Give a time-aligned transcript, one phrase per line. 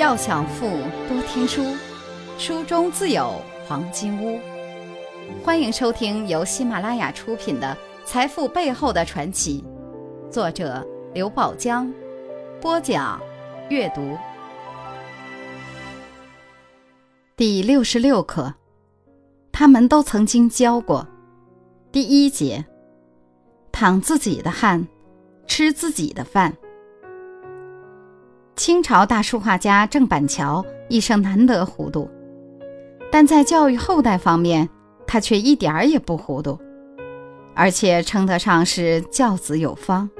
[0.00, 0.66] 要想富，
[1.10, 1.76] 多听书，
[2.38, 3.34] 书中自有
[3.68, 4.40] 黄金屋。
[5.44, 9.62] 欢迎收听由喜马拉雅出品的《财富背后的传奇》，
[10.32, 10.82] 作者
[11.12, 11.92] 刘宝江，
[12.62, 13.20] 播讲
[13.68, 14.16] 阅读。
[17.36, 18.54] 第六十六课，
[19.52, 21.06] 他们都曾经教过。
[21.92, 22.64] 第一节，
[23.70, 24.88] 淌自己的汗，
[25.46, 26.56] 吃自己的饭。
[28.60, 32.06] 清朝大书画家郑板桥一生难得糊涂，
[33.10, 34.68] 但在教育后代方面，
[35.06, 36.58] 他却一点儿也不糊涂，
[37.54, 40.10] 而且称得上是教子有方。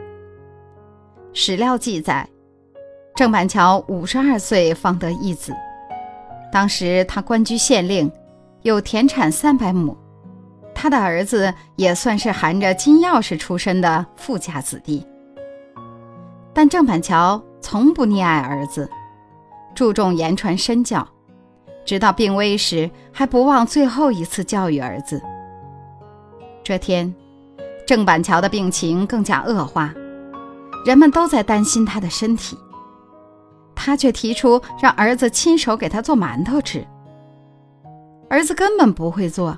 [1.35, 2.27] 史料记载，
[3.15, 5.55] 郑板桥五十二岁方得一子，
[6.51, 8.11] 当时他官居县令，
[8.63, 9.95] 有田产三百亩，
[10.75, 15.07] 他的儿子也算是含着金钥匙出身的富家子弟，
[16.55, 17.39] 但郑板桥。
[17.61, 18.89] 从不溺爱儿子，
[19.75, 21.07] 注重言传身教，
[21.85, 25.21] 直到病危时还不忘最后一次教育儿子。
[26.65, 27.15] 这天，
[27.87, 29.93] 郑板桥的病情更加恶化，
[30.85, 32.57] 人们都在担心他的身体，
[33.75, 36.87] 他却提出让儿子亲手给他做馒头吃。
[38.29, 39.57] 儿子根本不会做，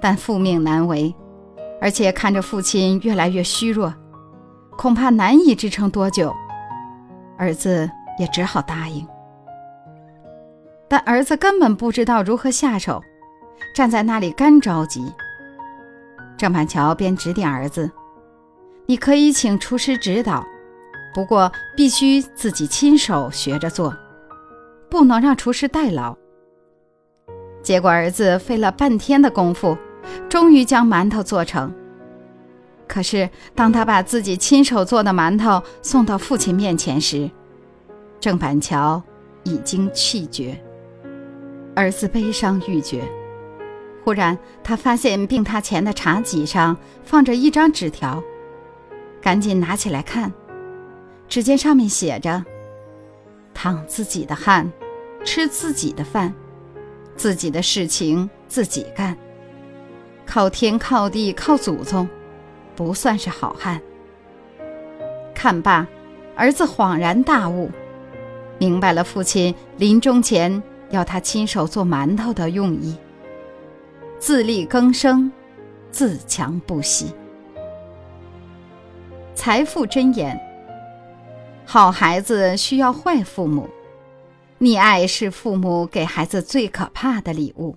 [0.00, 1.14] 但父命难违，
[1.80, 3.94] 而且看着父亲越来越虚弱，
[4.76, 6.34] 恐怕难以支撑多久。
[7.40, 9.08] 儿子也只好答应，
[10.86, 13.02] 但儿子根本不知道如何下手，
[13.74, 15.10] 站在那里干着急。
[16.36, 17.90] 郑板桥便指点儿子
[18.84, 20.46] ：“你可以请厨师指导，
[21.14, 23.96] 不过必须自己亲手学着做，
[24.90, 26.14] 不能让厨师代劳。”
[27.64, 29.78] 结果儿子费了半天的功夫，
[30.28, 31.74] 终于将馒头做成。
[32.92, 37.30] 可是，当他把自己亲手做的馒头送到父亲面前时，
[38.18, 39.00] 郑板桥
[39.44, 40.60] 已经气绝。
[41.76, 43.04] 儿子悲伤欲绝。
[44.02, 48.20] 忽然，他发现病榻前的茶几上放着一张纸条，
[49.22, 50.32] 赶紧拿起来看。
[51.28, 52.44] 只见上面写着
[53.54, 54.68] ：“淌自己的汗，
[55.24, 56.34] 吃自己的饭，
[57.14, 59.16] 自己的事情自己干，
[60.26, 62.08] 靠天靠地靠祖宗。”
[62.80, 63.78] 不算是好汉。
[65.34, 65.86] 看罢，
[66.34, 67.70] 儿子恍然大悟，
[68.56, 72.96] 明白了父亲临终前要他亲手做馒头的用意。
[74.18, 75.30] 自力更生，
[75.90, 77.12] 自强不息。
[79.34, 80.40] 财富箴言：
[81.66, 83.68] 好孩子需要坏父母，
[84.58, 87.76] 溺爱是父母给孩子最可怕的礼物。